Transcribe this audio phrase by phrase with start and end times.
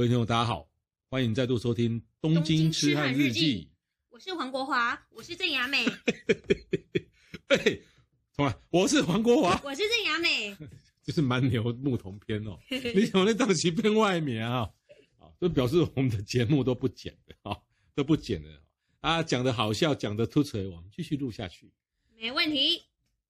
[0.00, 0.66] 各位听众，大家好，
[1.10, 3.64] 欢迎再度收听《东京痴汉日记》。
[4.08, 5.84] 我是黄国华，我是郑雅美。
[7.46, 7.82] 嘿，
[8.34, 10.56] 重来，我是黄国华，我是郑雅美。
[11.04, 14.70] 这是蛮牛牧童篇哦，你怎么那档期变外面啊？
[15.18, 17.54] 啊，这表示我们的节目都不剪的啊，
[17.94, 18.48] 都不剪的
[19.00, 21.70] 啊，讲的好笑，讲的突锤，我们继续录下去，
[22.18, 22.84] 没问题。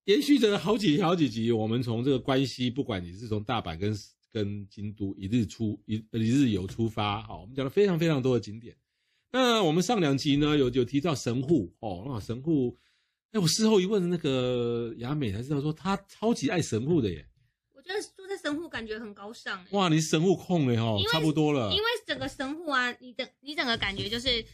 [0.04, 3.92] 延续着好几好几集，我们从这个关系，不管你是从大阪跟。
[4.32, 8.76] 跟京都一日出一一日游出发，好，我们讲了非常非常多的景点。
[9.32, 12.76] 那我们上两集呢，有有提到神户哦，那神户，
[13.32, 17.26] 哎，我事后一问那个雅美才知道说，他超级爱神户的耶。
[17.72, 19.64] 我觉得住在神户感觉很高尚。
[19.70, 21.70] 哇，你是神户控了哈，差不多了。
[21.72, 24.44] 因为整个神户啊，你的你整个感觉就是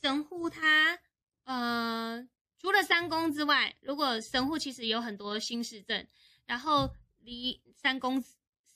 [0.00, 0.98] 神户它
[1.44, 2.28] 呃，
[2.60, 6.06] 除了三宫之外，如果神户其实有很多新市镇，
[6.46, 8.22] 然后离三宫。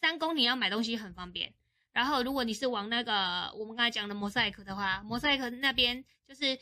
[0.03, 1.55] 三宫你要买东西很方便，
[1.92, 6.59] 然后如果你是往那个我们刚才讲的摩赛克的话，摩赛克那边就是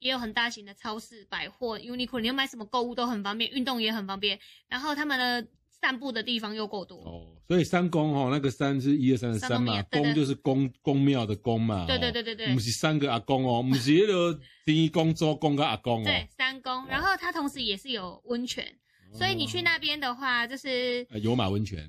[0.00, 6.96] 也有很大型的超市、百货、Uniqlo，你要买什么购物都很方便，运动也很方便，然后他们的散步的地方又够多。
[7.04, 11.86] 哦，所以三宫哦，那个三是一二三的三嘛，宫就是公公庙的公嘛。
[11.86, 16.04] 对对对对对，不是三个阿公哦，不是那个 第一公、周公跟阿公哦。
[16.04, 18.64] 对，三公，然后它同时也是有温泉，
[19.12, 21.88] 哦、所以你去那边的话就是有马温泉。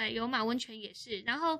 [0.00, 1.58] 对，有马温泉也是，然后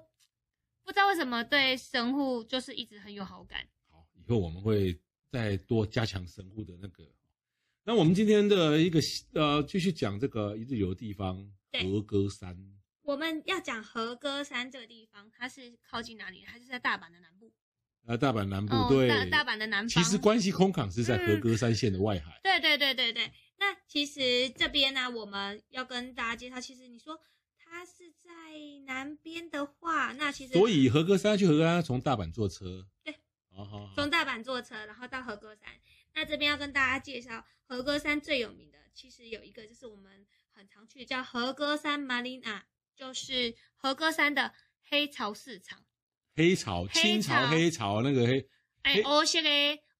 [0.82, 3.68] 不知道为什么对神户就是一直很有好感。
[3.90, 4.98] 好，以后我们会
[5.30, 7.04] 再多加强神户的那个。
[7.84, 8.98] 那我们今天的一个
[9.34, 11.36] 呃，继续讲这个一日游的地方，
[11.82, 12.56] 和歌山。
[13.02, 16.42] 我们要讲和歌山这个地方，它是靠近哪里？
[16.46, 17.52] 它是在大阪的南部。
[18.06, 19.90] 啊，大阪南部，哦、对，大大阪的南部。
[19.90, 22.32] 其实关西空港是在和歌山县的外海。
[22.32, 23.30] 嗯、对对对对对。
[23.58, 27.20] 那其实这边呢，我们要跟大家介绍，其实你说。
[27.72, 28.30] 它是在
[28.84, 33.14] 南边的话，那其实所以和歌山去和歌山从大阪坐车，对，
[33.50, 35.68] 哦好，从大阪坐车，然后到和歌山。
[36.12, 42.62] 那这边要跟大家介绍和歌山最有名的，其实有一个就是我们很常去叫和歌山 Marina，
[42.96, 45.78] 就是和歌山的黑潮市场。
[46.34, 48.48] 黑潮，清朝黑潮那个黑，
[48.82, 49.48] 哎，哦，这个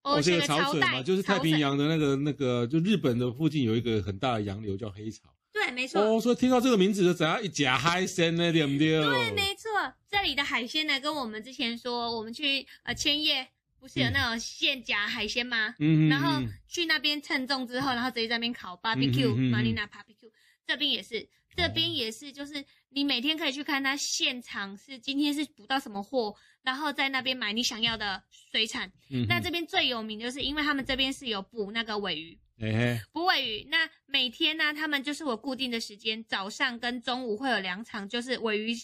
[0.03, 5.33] 哦，这个潮水嘛，就是太平洋的那个那个，就日本的附近有一个很大的洋流叫黑潮。
[5.71, 6.03] 对，没错。
[6.03, 8.53] 哦，所以听到这个名字就怎样一夹海鲜呢？
[8.53, 9.01] 对不对？
[9.01, 9.71] 对，没错。
[10.09, 13.47] 这里的海鲜呢，跟我们之前说，我们去呃千叶
[13.79, 15.75] 不是有那种现夹海鲜吗？
[15.79, 20.31] 嗯，然后去那边称重之后，然后直接在那边烤 barbecue，Marina barbecue。
[20.67, 28.23] 这边也是，这边也是，就是你每天可以去看它现场是今天是捕到什么货，然后在那边买你想要的
[28.53, 28.93] 水产。
[29.11, 32.39] 嗯，那这边最有名就是因为他们这边是有捕那个尾鱼。
[32.61, 38.75] 哎，捕鮪鱼，那每天呢，他们就是我固定的时间，早上跟中午会有两场，就是尾鱼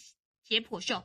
[0.42, 0.96] 解剖秀。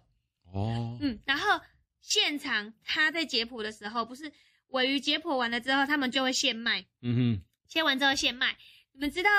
[0.54, 1.60] 哦，嗯，然后
[2.00, 4.32] 现场他在解剖的时候，不是
[4.68, 6.86] 尾鱼解剖完了之后，他们就会现卖。
[7.02, 8.58] 嗯哼，切完之后现卖。
[8.94, 9.30] 你们知道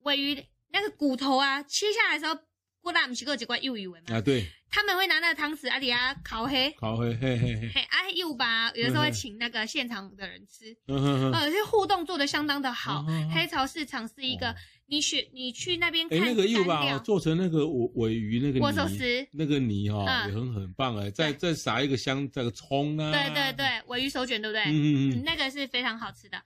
[0.00, 2.40] 尾鱼那个骨头啊，切下来的时候。
[2.84, 4.06] 过大不是个几块幼鱼尾吗？
[4.14, 13.04] 啊，对，他们会拿那个汤匙啊底下烤黑，烤黑，嘿嘿嘿，嘿啊幼吧，有的时候会请那个现场的人吃，呃，这互动做的相当的好。
[13.34, 14.54] 黑潮市场是一个，
[14.86, 24.62] 你选你去那边看，那个幼吧，做成那个鮪鮪鱼那个泥，那个泥哈也很很棒哎，再再撒一个香这个葱啊，对对对，尾鱼手卷对不对？
[24.66, 26.42] 嗯嗯，那个是非常好吃的。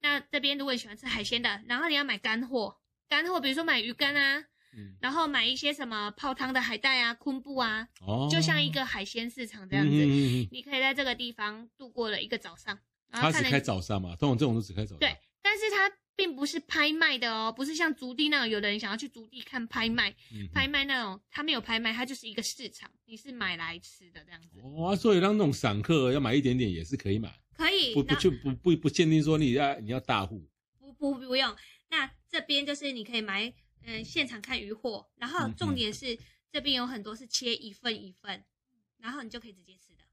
[0.00, 2.76] 那这边如果你喜欢吃海鲜的，然后你要买干货，
[3.08, 4.44] 干货比如说买鱼干啊。
[4.76, 12.78] 嗯，然后买一些什么泡汤的海带啊、昆布啊，哦，就像一个海鲜市场这样子，嗯嗯嗯，你可以在这个地方度过了一个早上。
[13.10, 14.98] 它只开早上嘛，通常这种都只开早上。
[14.98, 24.58] 对，但是它并不是拍卖的哦，不是像竹地那种，有的人想要去竹地看拍卖，嗯、拍卖那种，它没有拍卖，它就是一个市场，你是买来吃的这样子。
[24.62, 30.48] 哦，所以让那种散客要买一点点也是可以买，可以，不不就不不不限定说你要你要大户，
[30.78, 31.54] 不不不用。
[31.90, 33.52] 那这边就是你可以买。
[33.84, 36.18] 嗯，现场看鱼货，然后重点是、嗯、
[36.52, 38.44] 这边有很多是切一份一份，
[38.98, 40.04] 然后你就可以直接吃的。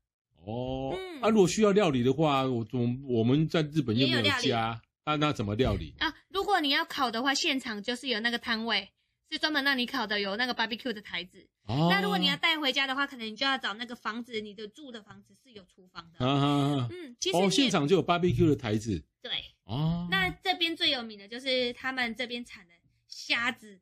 [0.46, 5.94] 哦，嗯、啊，如果需要料理的话，我我我们在日本又没有家，那、啊、那怎么料理？
[6.00, 8.90] 啊，如果你要烤的话，现场就是有那个摊位，
[9.30, 11.48] 是专门让你烤的，有那个 barbecue 的台子。
[11.66, 11.88] 哦。
[11.92, 16.26] 那如果你要带回家的话，可能你就要找那个房子，你的住的房子是有厨房的。
[16.26, 16.88] 啊哈哈。
[16.92, 17.38] 嗯，其实。
[17.38, 19.04] 哦，现场就有 barbecue 的台子。
[19.22, 19.32] 对。
[19.66, 20.08] 哦。
[20.10, 22.74] 那这边最有名的就是他们这边产的
[23.10, 23.82] 虾子。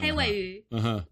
[0.00, 0.64] 黑尾鱼，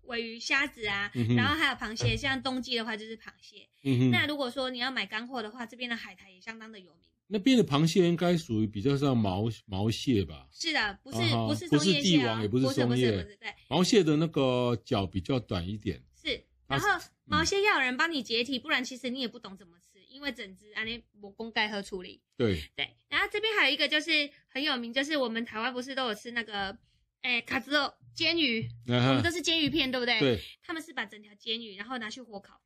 [0.02, 2.16] 尾鱼、虾子啊，然后还有螃蟹。
[2.16, 3.68] 像冬季的话就是螃蟹。
[4.12, 7.10] 那如果说你要买干货的话，这边的海苔也相当的有名。
[7.26, 10.46] 那边的螃蟹应该属于比较像毛毛蟹吧？
[10.52, 13.52] 是的，不是不是不是帝王，也不是松叶，不是不是对。
[13.66, 16.00] 毛蟹的那个脚比较短一点。
[16.14, 16.88] 是，然后
[17.24, 22.22] 毛蟹要有人帮你解体，不然其实你也不懂怎么吃，因为整只安尼无公盖和处理。
[22.36, 26.76] 对对，然后这边还有一个就是很有名，就是我们台湾不是都有吃那个。
[27.22, 30.20] 哎，卡子肉煎鱼，我们都是煎鱼片，对不对？
[30.20, 30.40] 对。
[30.62, 32.62] 他们是把整条煎鱼，然后拿去火烤。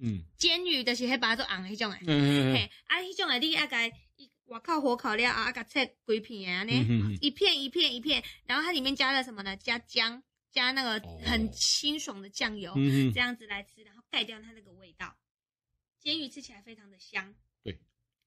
[0.00, 0.24] 嗯。
[0.36, 2.00] 煎鱼的是黑把它做红那种哎。
[2.08, 6.72] 嗯嘿，啊，那种哎，你爱个一我靠火烤了啊，啊个切几片啊呢？
[7.20, 9.56] 一片一片一片，然后它里面加了什么呢？
[9.56, 10.20] 加姜，
[10.50, 12.74] 加那个很清爽的酱油，
[13.14, 15.16] 这样子来吃，然后盖掉它那个味道。
[16.00, 17.34] 煎鱼吃起来非常的香。
[17.62, 17.78] 对。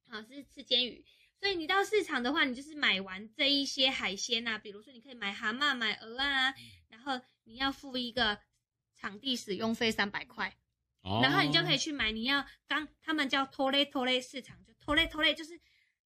[0.07, 1.03] 好，是吃煎鱼。
[1.39, 6.53] 所以你到市场的话，你就是买完这一些海鲜呐、啊，比如说你可以买蛤蟆、买鹅啊，
[6.87, 8.39] 然后你要付一个
[8.95, 10.55] 场地使用费三百块，
[11.01, 15.59] 哦、然后你就可以去买你要刚他们叫拖累拖累市场，就拖累拖累就是。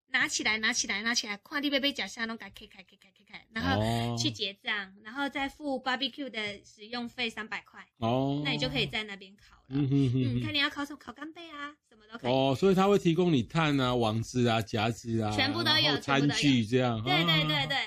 [0.09, 7.85] 拿起来，拿起来，拿起来，快递杯杯夹下弄，改开开开开开开，然后去结账，然后再付 barbecue 的使用费三百块。
[7.97, 9.63] 哦，那你就可以在那边烤了。
[9.69, 10.97] 嗯哼哼，嗯看你要烤什么？
[10.97, 12.31] 烤干贝啊，什么都可以。
[12.31, 17.03] 哦，所以他会提供你炭啊、网子啊、夹子啊，全部都有，餐具这样。
[17.03, 17.77] 对对对对，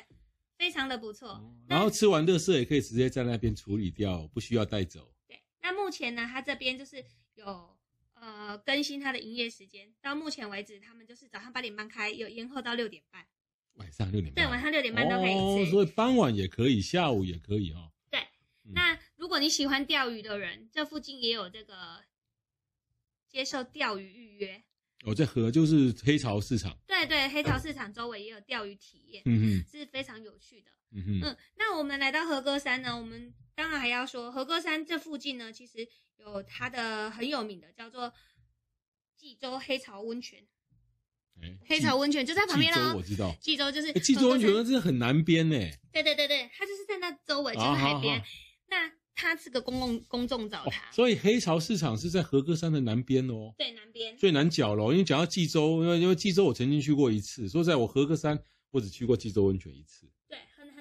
[0.59, 1.43] 非常的不错。
[1.67, 5.11] 然后吃完垃圾也可以直接在那边处理掉，不需要带走。
[5.27, 7.77] 对，那目前呢，他这边就是有。
[8.21, 13.27] 呃，更新它的营业时间，到目前为止，他们就是早上八点半开，有延后到六点半，
[13.75, 17.93] 晚上六点半，对，晚上六点半都可以吃，哦，所以傍晚也可以，下午也可以哈，哦。
[18.11, 18.21] 对，
[18.65, 22.05] 嗯，那如果你喜欢钓鱼的人，这附近也有这个
[23.27, 24.63] 接受钓鱼预约。
[25.05, 35.87] 哦，这河就是黑潮市场，对对，黑潮市场周围也有钓鱼体验，嗯哼，是非常有趣的，嗯哼，嗯，那我们来到和歌山呢，我们当然还要说和歌山这附近呢，其实。
[36.23, 38.13] 有它的很有名的，叫做
[39.17, 40.47] 济州黑潮温泉。
[41.41, 42.93] 欸、黑潮温泉就在旁边啦。
[42.95, 43.35] 我知道。
[43.41, 45.57] 济州就是济州温泉，那真的很南边呢。
[45.91, 48.21] 对对对对，它就是在那周围，就是海边。
[48.21, 48.25] 啊、
[48.69, 50.93] 那它是个公共公众澡堂、哦。
[50.93, 53.55] 所以黑潮市场是在和歌山的南边哦。
[53.57, 54.15] 对，南边。
[54.19, 58.39] 最南角喽，因为讲到济州，因为因为济州我曾经去过一次，说在我和歌山
[58.73, 60.07] 我只去过济州温泉一次。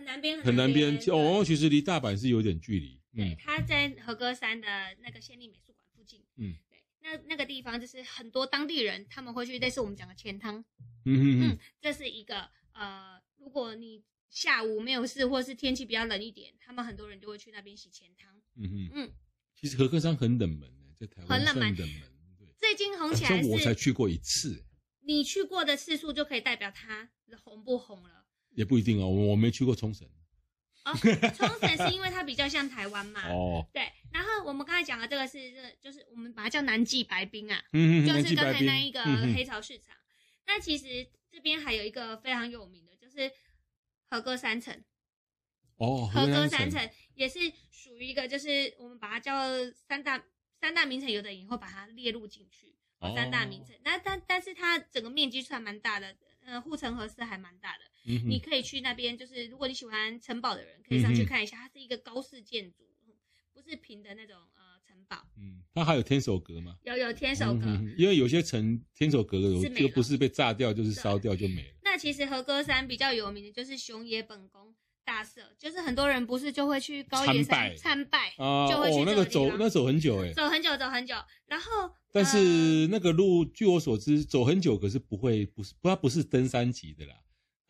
[0.09, 2.99] 南边，很南边哦，其实离大阪是有点距离。
[3.15, 4.67] 对，他在和歌山的
[5.03, 6.19] 那个县立美术馆附近。
[6.37, 10.65] 嗯，对，那那个地方就是很多当地人他们会去，类似我们讲的钱汤。
[11.05, 14.01] 嗯嗯，这是一个呃，如果你
[14.31, 18.35] 下午没有事，或是天气比较冷一点，他们很多人就会去那边洗钱汤。
[18.55, 19.11] 嗯嗯嗯，
[19.53, 20.67] 其实和歌山很冷门
[20.99, 21.75] 在台湾很冷门。
[21.75, 24.65] 对，最近红起来是，我才去过一次。
[25.01, 27.09] 你去过的次数就可以代表它
[27.43, 28.18] 红不红了？
[28.51, 30.07] 也不一定哦，我我没去过冲绳。
[30.85, 30.93] 哦，
[31.35, 33.29] 冲绳是因为它比较像台湾嘛。
[33.29, 33.91] 哦，对。
[34.11, 39.03] 然后我们刚才讲的这个是，这就是我们把它叫南极白冰啊，嗯嗯，就是刚才那一个
[39.33, 39.95] 黑潮市场。
[40.47, 43.31] 那其实这边还有一个非常有名的，就是
[44.09, 44.83] 和歌山城。
[45.77, 49.33] 哦，和歌山城也是属于一个，就是我们把它叫
[49.87, 50.23] 三大
[50.59, 52.75] 三大名城，有的以后把它列入进去。
[52.99, 53.75] 哦，三大名城。
[53.83, 56.15] 那但但是它整个面积算蛮大的。
[56.45, 59.17] 呃，护城河是还蛮大的，嗯、你可以去那边。
[59.17, 61.57] 就是如果你喜欢城堡的人，可以上去看一下。
[61.57, 62.83] 嗯、它是一个高式建筑，
[63.53, 65.17] 不是平的那种呃城堡。
[65.37, 66.75] 嗯，它还有天守阁吗？
[66.83, 71.75] 有有天守阁，嗯，因为有些城天守阁有就不是被炸掉，就是烧掉就没了。
[71.83, 81.15] 那其实和歌山比较有名的就是熊野本宫大社，就是很多人不是就会去高野山参拜啊，拜就会去、哦、那个走那走很久哎，走很久走很久，
[81.47, 81.91] 然后。
[82.11, 87.13] 但是那个路，据我所知，走很久，可是不会，不是，它不是登山级的啦，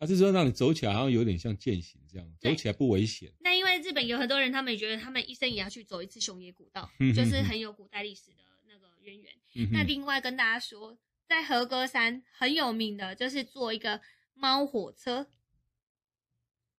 [0.00, 3.30] 它是说让你走起来好像有点像健行这样，走起来不危险。
[3.40, 9.34] 那因为日本有很多人，他们也觉得他们一生也要去走一次熊野古道，嗯、哼就是很有古代历史的那个渊源。
[9.56, 10.96] 嗯、那另外跟大家说，
[11.28, 14.00] 在和歌山很有名的就是坐一个
[14.32, 15.26] 猫火车，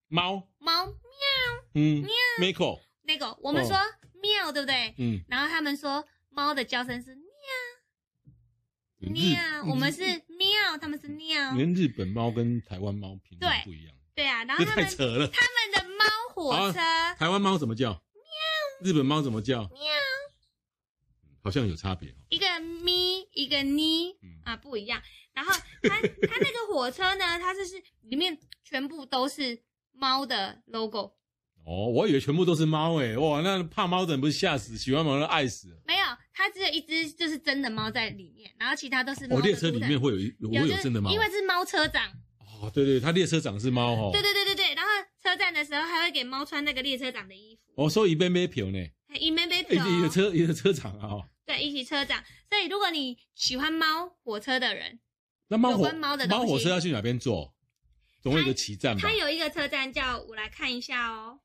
[0.07, 0.95] 猫猫喵，
[1.75, 2.09] 嗯喵，
[2.39, 3.85] 那个那个我们说、哦、
[4.19, 4.95] 喵，对不对？
[4.97, 7.13] 嗯，然后他们说猫的叫声是。
[7.13, 7.30] 喵，
[9.67, 11.53] 我们是喵，他们是喵。
[11.53, 13.95] 连日本猫跟台湾猫品种不一样。
[14.13, 15.27] 对啊，然后他们他们
[15.73, 16.79] 的猫火车，
[17.17, 17.91] 台湾猫怎么叫？
[17.91, 18.89] 喵。
[18.89, 19.61] 日本猫怎么叫？
[19.69, 19.81] 喵。
[21.43, 22.13] 好像有差别。
[22.29, 25.01] 一个咪，一个妮，啊，不一样。
[25.33, 31.15] 然后它它那个火车呢，它就是里面全部都是猫的 logo。
[31.63, 35.67] 哦，我以为全部都是猫诶，哇，那怕猫的人不是吓死，喜欢猫的爱死。
[35.85, 39.37] 没有，它只有一只就是真的猫在里面，然后其他都是猫。
[39.37, 42.03] 哦，列车里面会有一有会有真的猫，因为是猫车长。
[42.61, 44.09] 哦，对对，它列车长是猫哦。
[44.11, 44.89] 对对对对对，然后
[45.21, 47.83] 车站的时候还会给猫穿那个列车长的衣服。
[47.83, 48.79] 哦，所以一边买票呢？
[49.19, 49.87] 一边买票。
[49.87, 51.21] 一个车一个车长啊。
[51.45, 52.23] 对，一起车长。
[52.49, 54.99] 所以如果你喜欢猫火车的人，
[55.47, 57.53] 那猫火猫的猫火车要去哪边坐？
[58.21, 59.01] 总有一个起站吧。
[59.01, 61.39] 它有一个车站叫我来看一下哦，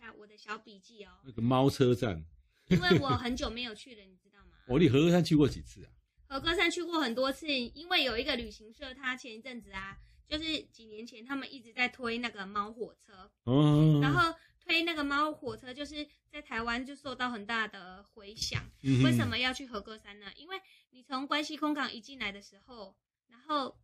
[0.00, 1.10] 下我的小笔记哦。
[1.24, 2.24] 那个猫车站，
[2.68, 4.56] 因为我很久没有去了，你知道吗？
[4.66, 5.92] 我 你和歌山去过几次啊？
[6.26, 18.64] 和歌山去过很多次，因为有一个旅行社，他前一阵子啊，就是几年前他们一直在推那个猫火车，哦，然后推那个猫火车，就是在台湾就受到很大的回响。
[18.82, 20.26] 嗯、为什么要去和歌山呢？
[20.36, 20.56] 因为
[20.90, 22.96] 你从关西空港一进来的时候，
[23.28, 23.76] 然后。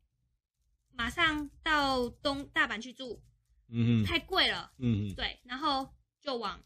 [0.98, 3.22] 马上到东大阪去住，
[3.68, 5.86] 嗯哼，太贵了，嗯哼，对，然后
[6.26, 6.60] 就往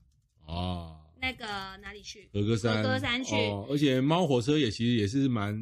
[0.46, 1.44] 哦那个
[1.82, 2.30] 哪里去？
[2.32, 5.54] 和歌山，和歌山去，哦，而且猫火车也其实也是蛮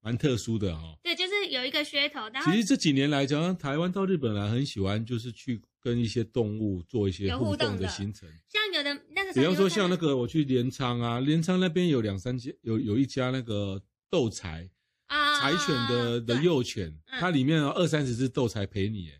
[0.00, 0.98] 蛮特殊的哈，哦。
[1.02, 2.26] 对，就是有一个噱头。
[2.32, 8.26] 然后其实这几年来讲，台湾到日本来很喜欢，就是去跟一些动物做一些互动的行程。
[8.48, 14.70] 像有的那个，比方说像那个我去镰仓啊，镰仓那边有两三家，有有一家那个斗柴。
[15.08, 19.10] 啊，柴犬的的幼犬，嗯、它里面有二三十只斗柴陪你，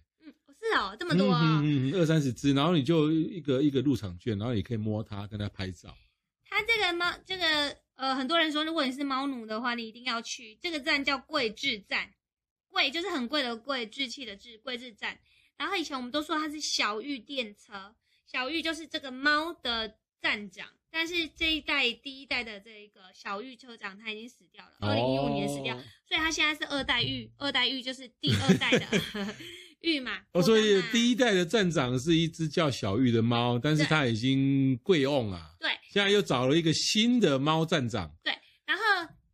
[0.98, 5.96] 这么多啊，嗯嗯嗯，二三十只，然后你就一个一个入场券，然后你可以摸它，跟它拍照。
[6.44, 12.12] 它这个猫，这个呃，很多人说，如果你是猫奴的话，你一定要去这个站，叫贵志站，
[12.68, 15.18] 贵就是很贵的贵，志气的志，贵志站。
[15.56, 17.94] 然后以前我们都说它是小玉电车，
[18.26, 20.68] 小玉就是这个猫的站长。
[20.90, 25.76] 但是这一代第一代的这一个小玉车长他已经死掉了，二零一五年死掉，
[26.06, 28.86] 所以他现在是二代玉，二代玉就是第二代的
[29.80, 30.20] 玉嘛。
[30.32, 35.54] 哦，所以第一代的站长是一只叫小玉的猫，但是它已经贵翁啊。
[35.60, 38.14] 对，现在又找了一个新的猫站长。
[38.22, 38.32] 对，
[38.66, 38.82] 然后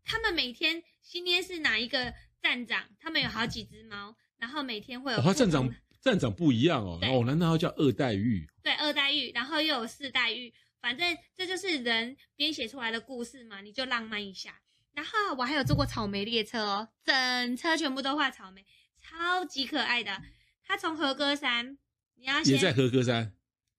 [0.05, 2.85] 他们每天今天是哪一个站长？
[3.01, 5.21] 他们有好几只猫，然后每天会有。
[5.21, 6.99] 他站长站长不一样哦。
[7.03, 8.47] 哦，难道要叫二代玉？
[8.63, 10.53] 对，二代玉，然后又有四代玉。
[10.81, 14.61] 反正这就是人编写出来的故事嘛，你就浪漫一下。
[14.93, 18.65] 然后我还有坐过草莓列车哦，整车全部都画草莓，
[19.05, 20.23] 超级可爱的。
[20.65, 21.77] 他从和歌山，
[22.15, 23.35] 你要先也在和歌山，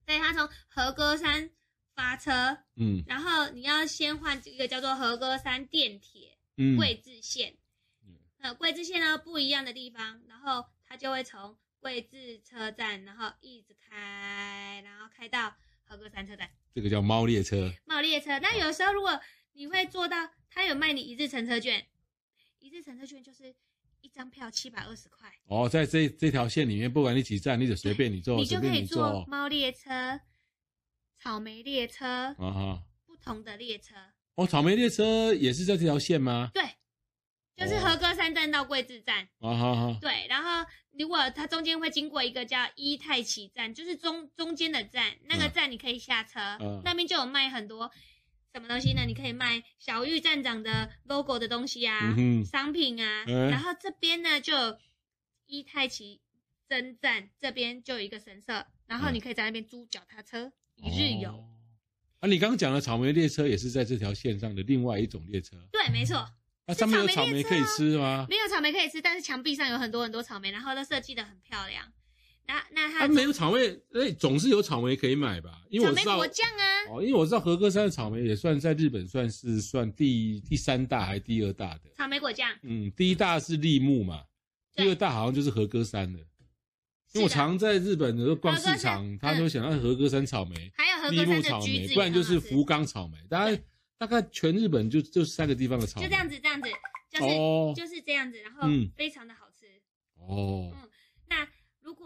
[0.06, 1.50] 对，他从和歌山
[1.96, 7.58] 发车，嗯，然后你要先换一个叫做和歌山电铁，嗯，桂志线，
[8.06, 15.56] 嗯，呃，贵志线呢不一样的地方，然后他就会从桂志车站，然后一直开，然后开到。
[15.88, 17.72] 和歌山车站，这个叫猫列车。
[17.86, 19.22] 猫列车，那有时候如果
[19.54, 21.86] 你会坐到，他有卖你一日乘车券，
[22.58, 23.56] 一日乘车券就是
[24.06, 25.28] 一张票七百二十块。
[25.48, 30.20] 哦，在这这条线里面，不管你几站，你就随便你坐，你就可以坐猫列车、
[31.20, 32.06] 草莓列车
[32.38, 33.96] 啊哈，不同的列车。
[34.36, 36.52] 哦，草莓列车也是在这条线吗？
[36.54, 36.64] 对。
[37.58, 47.90] 就是和歌山站到桂志站，啊哈哈，对，然后如果它中间会经过一个叫伊太崎站，就是中中间的站，那个站你可以下车，啊、那边就有卖很多
[48.56, 49.04] 什么东西呢？
[49.06, 54.54] 你可以卖小玉站长的 logo 的东西啊，嗯、商品啊，嗯、然后这边呢就
[55.46, 56.22] 伊太奇
[56.66, 60.46] 真站这边就有一个神社，然后你可以在那边租脚踏车、
[60.78, 61.46] 嗯、一日游。
[62.22, 66.26] 啊，你刚刚讲的草莓列车也是在这条线上的另外一种列车，对，没错。
[66.66, 68.26] 那、啊、上面有草莓可以吃吗？
[68.30, 71.92] 没有草莓可以吃，但是墙壁上有很多很多草莓，然后都设计的很漂亮。
[72.48, 75.62] 那那它、啊、没有草莓，哎、欸，总是有草莓可以买吧？
[75.70, 76.64] 因为我知道草莓果酱啊。
[76.90, 82.50] 哦，因为我知道和歌山的草莓也算在日本算是算第第三大还是第二大的草莓果酱。
[82.64, 84.24] 嗯，第一大是立木嘛，
[84.76, 86.20] 第二大好像就是和歌山的。
[87.14, 93.18] 因为我常在日本的时候逛市场，他都想要和歌山草莓，还有和歌山的橘子，不然就是福冈草莓。
[93.30, 93.62] 大概。
[93.98, 96.70] 大概全日本就就三个地方的草莓，就这样子，这样子，
[97.10, 99.66] 就是、哦、就是这样子，然后非常的好吃。
[100.16, 100.70] 哦，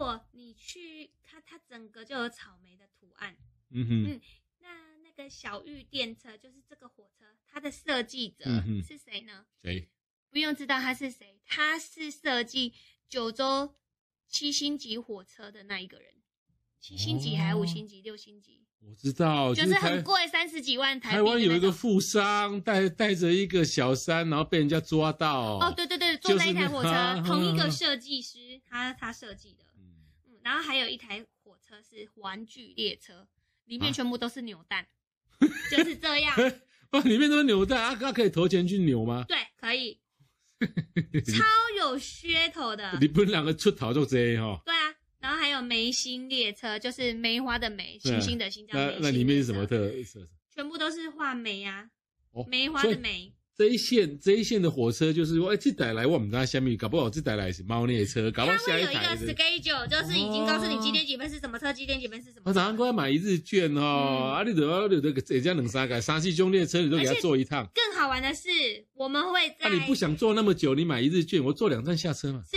[0.00, 3.36] 果你去它，它整个就有草莓的图案。
[3.68, 4.20] 嗯哼，嗯，
[4.60, 4.68] 那
[5.04, 8.46] 那个小玉电车就是这个火车，它的设计者
[8.82, 9.44] 是谁呢？
[9.62, 9.90] 谁？
[10.30, 12.72] 不用知道他是谁，他是设计
[13.10, 13.74] 九州
[14.26, 16.14] 七星级火车的那一个人，
[16.80, 18.64] 七星级还是五星级、哦、六星级？
[18.78, 21.16] 我知道，就是很贵，三十几万台币。
[21.16, 25.58] 台湾有一个富商带带着一个小三，然后被人家抓到。
[25.58, 29.66] 哦，对对对，坐那一台火车，同一个设计师，他他设计的。
[30.40, 33.26] 嗯，然后还有一台火车是玩具列车，
[33.66, 34.86] 里面全部都是扭蛋，
[35.70, 36.34] 就是这样。
[36.92, 39.24] 哇，里面都是扭蛋，啊，那可以投钱去扭吗？
[39.28, 40.00] 对，可以。
[41.24, 41.44] 超
[41.78, 42.98] 有噱头的。
[43.00, 44.62] 你不是两个出逃就这样哈？
[44.66, 44.94] 对啊。
[45.18, 48.98] 然然后还有梅心列车，就是梅花的梅，星星的星叫梅星。
[49.00, 50.26] 那那里面是什么特色？
[50.52, 51.88] 全部都是画梅啊，
[52.32, 53.32] 哦，梅花的梅。
[53.60, 58.94] 这一线这一线的火车就是说，哎，这带来我们家下面搞不好这带来是猫列车，搞不好下一台。
[58.94, 62.44] 有一个 schedule，就是已经告诉你几点几分是什么车，几点几分是什么。
[62.46, 67.68] 我早上过来买一日券哦，啊，你都要留这个这家两三改三四种列车，你都给他坐一趟。
[67.74, 68.48] 更好玩的是，
[68.94, 69.68] 我们会在。
[69.68, 72.42] 那你不想坐那么久，你买一日券，我坐两站下车嘛。
[72.50, 72.56] 是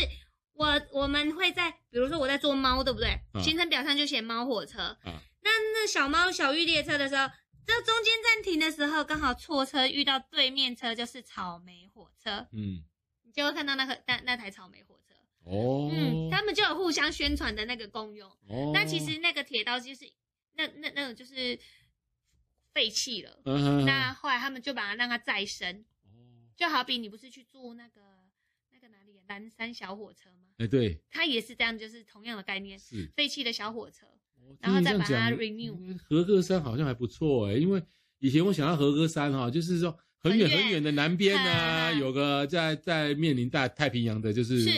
[0.53, 3.19] 我我们会在，比如说我在坐猫，对不对？
[3.43, 4.79] 行程表上就写猫火车。
[4.79, 5.19] 啊。
[5.43, 7.27] 那那小猫小玉列车的时候。
[7.65, 12.47] 这中间暂停的时候，刚好错车遇到对面车，就是草莓火车。
[12.51, 12.83] 嗯，
[13.23, 15.13] 你就会看到那个那那台草莓火车。
[15.45, 18.29] 哦，嗯，他们就有互相宣传的那个功用。
[18.47, 20.11] 哦，那其实那个铁道就是
[20.53, 21.57] 那那那种就是
[22.73, 23.41] 废弃了。
[23.45, 25.85] 嗯，那后来他们就把它让它再生。
[26.03, 26.09] 哦，
[26.55, 28.01] 就好比你不是去坐那个
[28.71, 30.53] 那个哪里啊，南山小火车吗？
[30.59, 34.05] 哎，对，它也是这样，就是同样的概念，是废弃的小火车。
[34.59, 35.75] 然后再把它 renew。
[36.07, 37.81] 和歌山好像还不错哎，因为
[38.19, 44.69] 以前我想到和歌山哈，就是说很远很远的南边啊，有个在在面临大太平洋的，就是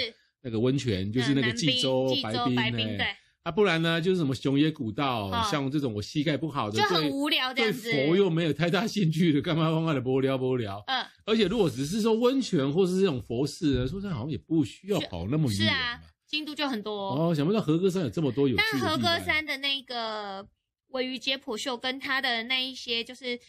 [0.41, 2.60] 那个温泉，就是那个济州白滨
[3.00, 10.84] 哎，啊不然呢就是什么熊野古道，像这种我膝盖不好的，就很无聊这样子，对佛又没有太大兴趣的，干嘛干嘛的无聊无聊。
[10.88, 15.57] 嗯，而且如果只是说温泉或是这种佛寺，说真的好像也不需要跑那么远。
[15.57, 16.01] 是啊。
[16.27, 18.70] 京都就很多哦，想不到和歌山有这么多有趣的。
[18.72, 20.48] 但和歌山的那个
[20.89, 23.39] 鮪鱼解剖秀跟它的那一些，就是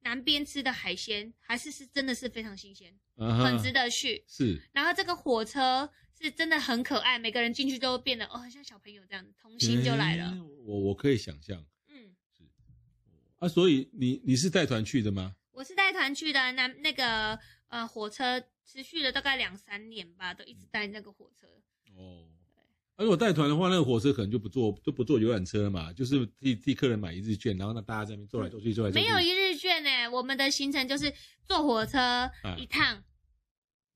[0.00, 4.24] 南边吃的海鲜，还是是真的是非常新鲜，很值得去。
[4.28, 4.60] 是。
[4.72, 5.90] 然后这个火车
[6.20, 10.36] 是真的很可爱，每个人进去都变得哦，像小朋友这样，童心就来了。
[10.64, 11.64] 我我可以想象。
[11.88, 12.44] 嗯，是。
[13.38, 15.34] 啊，所以你你是带团去的吗？
[15.52, 17.38] 我是带团去的，那那个
[17.68, 21.46] 呃火车持续了大概两三年吧，都一直带那个火车。
[21.96, 22.22] 哦。
[22.98, 29.06] 而如果带团的话，那个火车可能就不坐，就不坐游览车了嘛，就是替替客人买一日券，然后让大家在那边坐来坐去，坐来坐去。
[29.06, 31.12] 没有一日券呢，我们的行程就是
[31.46, 33.04] 坐火车一趟，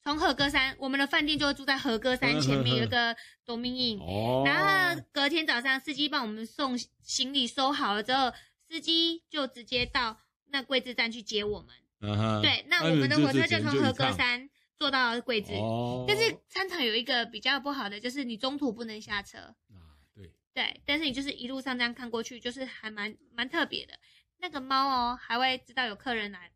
[0.04, 8.30] 从和歌山，我们的饭店就会住在和歌山前面有一个 Domain Inn，哦，然后隔天早上司机帮我们送行李收好了之后，
[8.68, 10.18] 司机就直接到
[10.50, 12.42] 那桂枝站去接我们。
[12.42, 14.50] 对，那我们的火车就从和歌山。
[14.80, 19.36] 坐到柜子，哦、但是餐场有一个比较不好的，就是你中途不能下车。
[19.38, 23.92] 啊，对对，但是你就是一路上这样看过去，就是还蛮蛮特别的。
[24.38, 26.50] 那个猫哦，还会知道有客人来，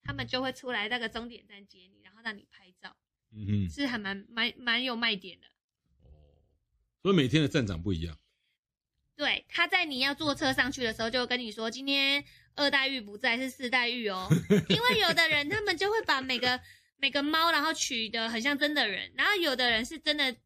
[0.00, 2.96] 他们就会出来那个终点站接你，然后让你拍照。
[3.32, 5.48] 嗯哼，是还蛮蛮蛮有卖点的。
[6.04, 6.12] 哦，
[7.02, 8.16] 所以每天的站长不一样。
[9.16, 14.28] 对，他在你要坐车上去的时候，就跟你说今天二代玉不在，是四代玉哦。
[14.70, 16.60] 因为有的人他们就会把每个。
[17.00, 20.36] 每个猫，然后取的很像真的人，然后有的人是真的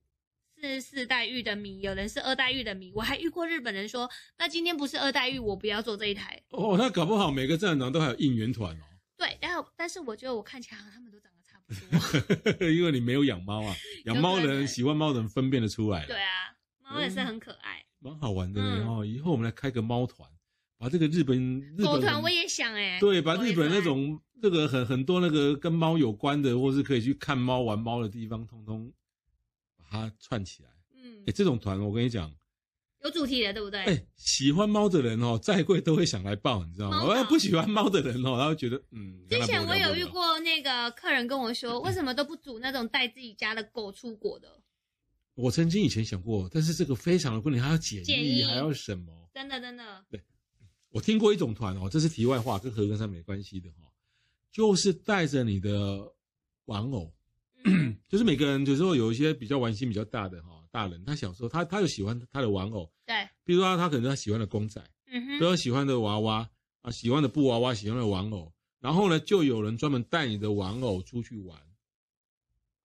[0.60, 2.92] 是四代玉的迷，有人是二代玉的迷。
[2.94, 6.40] 我还遇过日本人说，那今天不是二代玉，我不要做这一台。
[6.50, 8.84] 哦，那搞不好每个站长都还有应援团哦。
[9.16, 13.74] 对，然后但是我觉得我看起来好像他们都长得差不多， 因为你没有养猫啊，
[14.06, 16.06] 养猫的人喜欢猫的人分辨得出来。
[16.06, 18.98] 对啊，猫也是很可爱，蛮、嗯、好玩的哦。
[19.00, 20.30] 嗯、以后我们来开个猫团。
[20.78, 28.92] 把这个日本日本狗团我也想哎，对，把日本那种这个很很多那个跟猫有关的，或是可以去看猫玩猫的地方，通通
[29.76, 30.68] 把它串起来。
[30.94, 32.30] 嗯，哎，这种团我跟你讲，
[33.02, 33.80] 有主题的，对不对？
[33.80, 37.04] 哎，喜欢猫的人哦，再贵都会想来报，你知道吗？
[37.04, 39.26] 我要不喜欢猫的人哦，他会觉得嗯。
[39.30, 44.60] 之前我有遇过那个客人跟我说，为什么都不组那种带自己家的狗出国的？
[45.34, 49.30] 我曾经以前想过，但是这个非常的困难，还要检疫，还要什么？
[49.32, 50.04] 真的，真的。
[50.10, 50.20] 对。
[50.94, 53.90] 我听过一种团哦，这是题外话，跟和歌山没关系的哈，
[54.52, 56.14] 就是带着你的
[56.66, 57.12] 玩偶，
[57.64, 66.48] 嗯、 就是每个人有时候有一些比较玩心比较大的哈大人，他小时候他他有喜欢他的玩偶，对，比如说他他可能他喜欢的公仔，嗯哼，比如喜欢的娃娃
[66.82, 71.60] 啊，喜欢的布娃娃，喜欢的玩偶，然后呢，就有人专门带你的玩偶出去玩，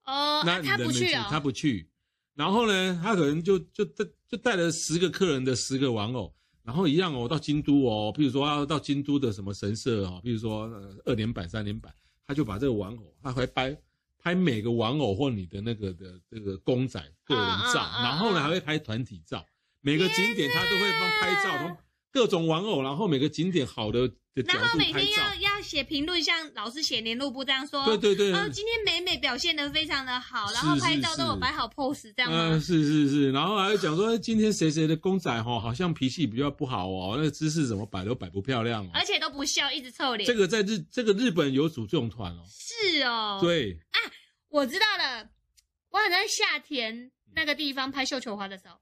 [0.05, 1.87] 哦，那他不去他不去，
[2.33, 6.33] 然后呢，他可能就就带就带了十个客人的十个玩偶。
[6.69, 10.69] 然后一样哦，到京都哦，譬如说要到京都的什么神社哦，譬如说
[11.03, 11.91] 二连版、三连版，
[12.27, 13.75] 他就把这个玩偶，他会拍
[14.19, 19.43] 拍每个玩偶或你的那个的这个公仔个人照，啊啊啊、然后呢还会拍团体照，
[19.81, 21.75] 每个景点他都会帮拍照，从
[22.11, 24.11] 各种玩偶，然后每个景点好的。
[24.45, 27.83] 然后每天要要写评论，像老师写联络簿这样说。
[27.85, 28.29] 对对对。
[28.31, 32.31] 然后今天美美表现的非常的好，然后拍照都有摆好 pose 这样。
[32.31, 33.31] 嗯，是是是。
[33.33, 38.89] 然后还会讲说，今天谁谁的公仔哈，好像脾气比较不好哦，那个姿势怎么摆都摆不漂亮哦。
[38.93, 40.25] 而且都不笑，一直臭脸。
[40.25, 42.43] 这个在日这个日本有组这种团哦。
[42.47, 43.39] 是哦。
[43.41, 43.77] 对。
[43.91, 43.99] 啊，
[44.47, 45.27] 我知道了。
[45.89, 48.77] 我好像在夏田那个地方拍绣球花的时候。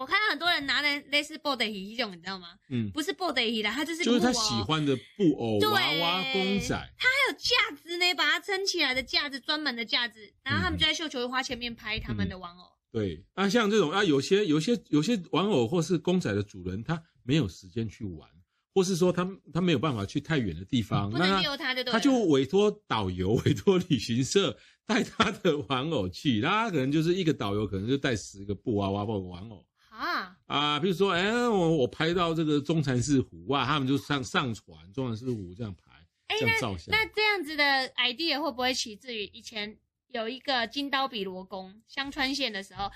[0.00, 2.48] 我看到很多人拿的类似布袋戏这种，你知道吗？
[2.70, 6.68] 嗯，不是布袋戏的，他就是就是他喜欢的布偶娃娃公仔。
[6.96, 10.20] 他还有架子呢，把它撑起来的架子，专门的架子。
[10.42, 12.64] 然后他们就在绣球花前面拍他们的玩偶。
[12.64, 18.26] 嗯、对，啊，像这种啊，有些有些有些玩偶或是公仔的主人，他没有时间去玩。
[18.72, 29.66] 或是说他他没有办法去太远的地方，不能丢他就对了，他就委托导游、 委托旅行社带他的玩偶去，那他可能就是一个导游，可能就带十个布娃娃或玩偶
[30.00, 36.86] 啊啊，比如说，哎，我我拍到这个中禅寺湖啊，他们就上上传中禅寺湖这样拍，这样照相。
[36.88, 37.64] 那这样子的
[37.96, 39.76] idea 会不会起自于以前
[40.08, 42.90] 有一个金刀比罗宫香川县的时候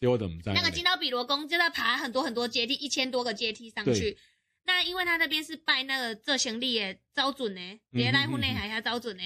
[0.00, 0.52] 给我怎么站？
[0.52, 4.18] 那个金刀比罗宫就在爬很多很多阶梯，一千多个阶梯上去。
[4.64, 9.22] 那因为他那边是拜那个这行李也招准呢，别来户内还要招准呢。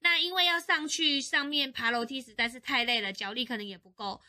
[0.00, 4.20] 那因为要上去上面爬楼梯实在是太累了，脚力可能也不够，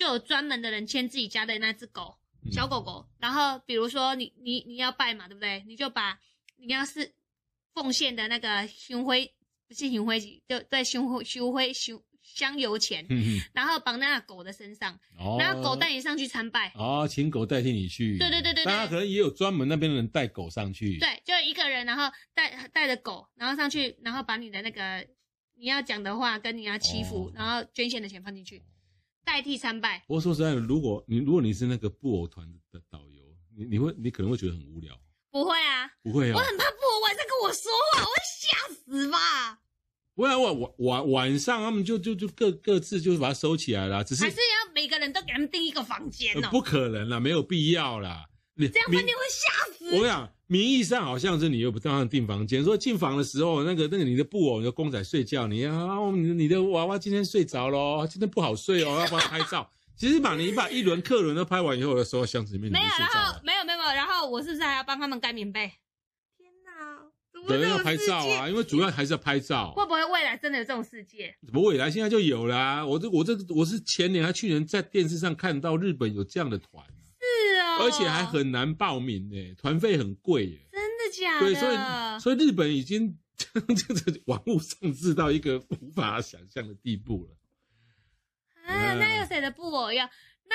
[0.00, 2.16] 就有专门的人牵自己家的那只狗
[2.50, 3.06] 小狗狗。
[3.18, 5.62] 然后比如说你你你要拜嘛，对不对？
[5.68, 6.18] 你就把
[6.56, 7.12] 你要是
[7.74, 9.34] 奉献的那个香灰
[9.68, 12.02] 不是香灰就在香灰香灰香。
[12.22, 13.04] 香油钱，
[13.54, 14.96] 然后绑在那狗的身上，
[15.38, 16.70] 然后狗带你上去参拜。
[16.76, 18.18] 哦，请狗代替你去。
[18.18, 20.98] 对对对对，大家可能也有专门那边的人带狗上去。
[20.98, 25.04] 对，就一个人，然后带带着狗，然后上去，然后把你的那个
[25.58, 28.62] 你要讲的话跟你要祈福，然后捐献的钱放进去，
[29.24, 30.04] 代替参拜。
[30.06, 33.22] 不过说实在的，如果你如果你是那个布偶团的导游，
[33.56, 34.98] 你你会你可能会觉得很无聊。
[35.30, 39.60] 不会啊，不会啊，我很怕布偶晚上跟我说话，我会吓死吧。
[40.14, 46.48] 不然晚晚晚晚上他们就就就各各自就是把它收起来了，只是还是要每个人都给他们订一个房间哦。
[46.50, 48.28] 不可能啦，没有必要啦。
[48.54, 49.86] 你这样饭店会吓死。
[49.86, 59.70] 我跟你讲，名义上好像是你又不让他订房间，说进房的时候那个那个你的布偶、你的公仔睡觉，你啊，你的娃娃今天睡着了，今天不好睡哦，要帮他拍照。
[59.94, 65.70] 其实把你把一轮客轮都拍完以后的时候，箱子里面没有，然后没有没有没有，然后我是不是还要帮他们盖棉被？
[67.48, 69.72] 有人要拍照啊，因为主要还是要拍照。
[69.72, 71.34] 会不会未来真的有这种世界？
[71.46, 72.86] 怎么未来现在就有啦、啊？
[72.86, 77.09] 我这我这我是前年还去年在电视上看到日本有这样的团，是
[77.60, 80.68] 哦，而且还很难报名呢，团费很贵耶。
[80.72, 81.46] 真的假的？
[81.46, 81.76] 对，所以
[82.20, 87.36] 所以日本已经 这个网络上至到一个无法想象的地步了。
[88.66, 90.08] 啊，那有谁的布偶要？
[90.44, 90.54] 那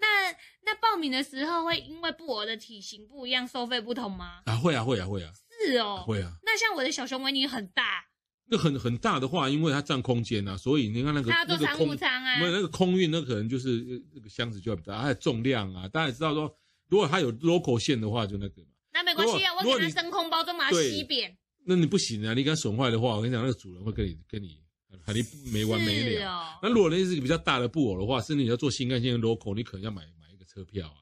[0.00, 4.42] 那那报名的时候会因为布偶的体型不一样，收费不同吗？
[4.46, 5.32] 啊，会啊，会啊，会啊。
[5.64, 6.32] 是哦，会啊。
[6.44, 8.04] 那像我的小熊维尼很大，
[8.46, 15.88] 那很很大的话，因为它占空间啊，所以你看那个它要做商务舱啊，没有那个空运，那可能就是那个箱子就要比较大，它的重量啊。
[15.88, 16.54] 大家也知道说，
[16.88, 18.68] 如果它有 local 线的话，就那个嘛。
[18.92, 21.36] 那没关系啊，我给它真空包装，把它吸扁。
[21.64, 24.58] 那你不行啊，你给它损坏的话，我跟你讲，那个主人会跟你跟你
[25.04, 26.30] 肯定没完没了。
[26.30, 31.00] 哦、那如果那是一个比较大的布偶的话，甚至你要做新干线的 local，你可能要买买一个车票啊。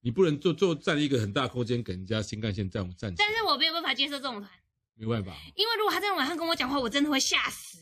[0.00, 3.14] 你不能坐坐占一个很大空间给人家新干线占占。
[3.16, 4.50] 但是我没有办法接受这种团，
[4.98, 5.32] 没办法。
[5.54, 7.78] 因为如果他在晚上跟我讲话，我真的会吓死。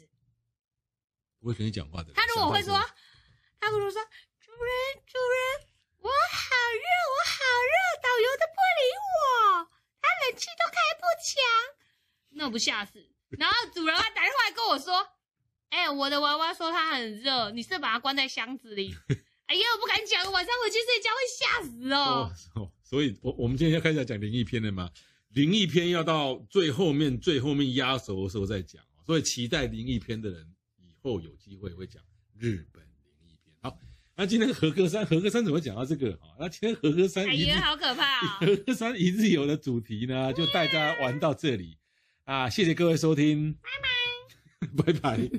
[1.40, 2.12] 不会跟你讲话的。
[2.12, 2.79] 他如果会说，
[3.59, 4.02] 他如果说
[4.40, 7.38] ：“主人，主人，我好热，我好
[7.72, 9.68] 热，导游都不理我，
[10.00, 11.35] 他冷气都开不强。”
[12.37, 13.11] 那我不吓死。
[13.31, 15.07] 然后主人还打电话来跟我说
[15.70, 18.94] ：“哎、欸，我的娃娃说他很热，你是把它关在箱子里。
[19.46, 22.31] ”哎呀，我不敢讲，晚上回去睡觉会吓死哦。
[22.57, 24.90] 哦，所以，我我们今天要开始讲灵异片了吗？
[25.37, 28.83] 灵异篇要到最后面、最后面压轴的时候再讲。
[29.05, 30.46] 所以，期待灵异篇的人，
[30.79, 32.03] 以后有机会会讲
[32.38, 33.55] 日本灵异篇。
[33.61, 33.79] 好，
[34.16, 36.16] 那今天和歌山，和歌山怎么讲到这个？
[36.16, 38.40] 哈，那今天和歌山，哎呀，好可怕啊、哦！
[38.46, 41.77] 和歌山一日游的主题呢，就带大家玩到这里
[42.25, 42.49] 啊！
[42.49, 43.70] 谢谢各位收听，拜
[44.87, 45.31] 拜， 拜拜。